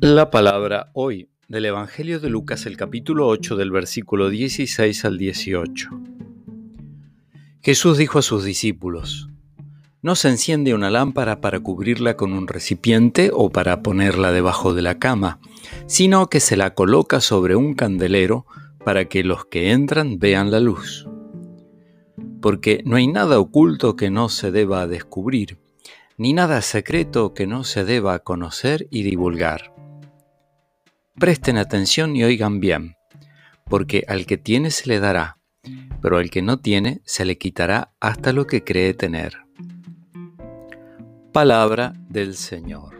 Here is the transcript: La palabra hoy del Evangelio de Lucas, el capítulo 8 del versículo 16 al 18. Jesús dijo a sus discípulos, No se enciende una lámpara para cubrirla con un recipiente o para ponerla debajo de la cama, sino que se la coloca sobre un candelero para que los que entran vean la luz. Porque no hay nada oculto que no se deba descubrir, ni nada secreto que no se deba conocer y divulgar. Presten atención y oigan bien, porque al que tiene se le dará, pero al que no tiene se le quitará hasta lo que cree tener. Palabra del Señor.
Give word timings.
La 0.00 0.30
palabra 0.30 0.90
hoy 0.92 1.30
del 1.48 1.64
Evangelio 1.64 2.20
de 2.20 2.28
Lucas, 2.28 2.66
el 2.66 2.76
capítulo 2.76 3.28
8 3.28 3.56
del 3.56 3.70
versículo 3.70 4.28
16 4.28 5.06
al 5.06 5.16
18. 5.16 5.88
Jesús 7.62 7.96
dijo 7.96 8.18
a 8.18 8.22
sus 8.22 8.44
discípulos, 8.44 9.30
No 10.02 10.16
se 10.16 10.28
enciende 10.28 10.74
una 10.74 10.90
lámpara 10.90 11.40
para 11.40 11.60
cubrirla 11.60 12.16
con 12.16 12.34
un 12.34 12.46
recipiente 12.46 13.30
o 13.32 13.48
para 13.48 13.82
ponerla 13.82 14.32
debajo 14.32 14.74
de 14.74 14.82
la 14.82 14.98
cama, 14.98 15.38
sino 15.86 16.28
que 16.28 16.40
se 16.40 16.58
la 16.58 16.74
coloca 16.74 17.20
sobre 17.20 17.56
un 17.56 17.72
candelero 17.72 18.44
para 18.84 19.06
que 19.06 19.24
los 19.24 19.46
que 19.46 19.70
entran 19.70 20.18
vean 20.18 20.50
la 20.50 20.60
luz. 20.60 21.08
Porque 22.42 22.82
no 22.84 22.96
hay 22.96 23.06
nada 23.06 23.38
oculto 23.38 23.96
que 23.96 24.10
no 24.10 24.28
se 24.28 24.50
deba 24.50 24.86
descubrir, 24.86 25.58
ni 26.20 26.34
nada 26.34 26.60
secreto 26.60 27.32
que 27.32 27.46
no 27.46 27.64
se 27.64 27.82
deba 27.82 28.18
conocer 28.18 28.86
y 28.90 29.04
divulgar. 29.04 29.72
Presten 31.18 31.56
atención 31.56 32.14
y 32.14 32.24
oigan 32.24 32.60
bien, 32.60 32.96
porque 33.64 34.04
al 34.06 34.26
que 34.26 34.36
tiene 34.36 34.70
se 34.70 34.86
le 34.90 35.00
dará, 35.00 35.38
pero 36.02 36.18
al 36.18 36.28
que 36.28 36.42
no 36.42 36.60
tiene 36.60 37.00
se 37.06 37.24
le 37.24 37.38
quitará 37.38 37.94
hasta 38.00 38.34
lo 38.34 38.46
que 38.46 38.62
cree 38.62 38.92
tener. 38.92 39.38
Palabra 41.32 41.94
del 42.10 42.36
Señor. 42.36 42.99